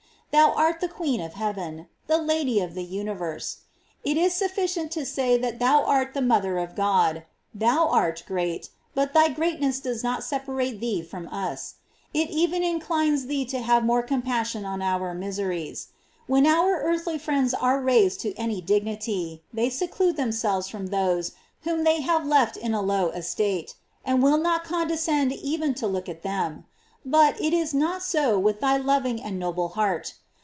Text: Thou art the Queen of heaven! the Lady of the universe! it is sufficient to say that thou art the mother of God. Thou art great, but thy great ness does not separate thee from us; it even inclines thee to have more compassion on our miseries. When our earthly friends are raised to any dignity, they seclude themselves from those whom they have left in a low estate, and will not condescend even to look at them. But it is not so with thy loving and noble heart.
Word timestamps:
Thou 0.33 0.51
art 0.53 0.79
the 0.79 0.87
Queen 0.87 1.19
of 1.19 1.33
heaven! 1.33 1.87
the 2.07 2.17
Lady 2.17 2.61
of 2.61 2.73
the 2.73 2.85
universe! 2.85 3.63
it 4.05 4.15
is 4.15 4.33
sufficient 4.33 4.89
to 4.93 5.05
say 5.05 5.37
that 5.37 5.59
thou 5.59 5.83
art 5.83 6.13
the 6.13 6.21
mother 6.21 6.57
of 6.57 6.73
God. 6.73 7.25
Thou 7.53 7.89
art 7.89 8.23
great, 8.25 8.69
but 8.95 9.13
thy 9.13 9.27
great 9.27 9.59
ness 9.59 9.81
does 9.81 10.05
not 10.05 10.23
separate 10.23 10.79
thee 10.79 11.01
from 11.03 11.27
us; 11.27 11.75
it 12.13 12.29
even 12.29 12.63
inclines 12.63 13.25
thee 13.25 13.43
to 13.43 13.59
have 13.59 13.83
more 13.83 14.01
compassion 14.01 14.63
on 14.63 14.81
our 14.81 15.13
miseries. 15.13 15.89
When 16.27 16.47
our 16.47 16.81
earthly 16.81 17.17
friends 17.17 17.53
are 17.53 17.81
raised 17.81 18.21
to 18.21 18.33
any 18.35 18.61
dignity, 18.61 19.43
they 19.51 19.69
seclude 19.69 20.15
themselves 20.15 20.69
from 20.69 20.87
those 20.87 21.33
whom 21.63 21.83
they 21.83 21.99
have 21.99 22.25
left 22.25 22.55
in 22.55 22.73
a 22.73 22.81
low 22.81 23.09
estate, 23.09 23.75
and 24.05 24.23
will 24.23 24.37
not 24.37 24.63
condescend 24.63 25.33
even 25.33 25.73
to 25.73 25.87
look 25.87 26.07
at 26.07 26.23
them. 26.23 26.63
But 27.03 27.41
it 27.41 27.51
is 27.51 27.73
not 27.73 28.01
so 28.03 28.37
with 28.39 28.61
thy 28.61 28.77
loving 28.77 29.21
and 29.21 29.37
noble 29.39 29.69
heart. 29.69 30.13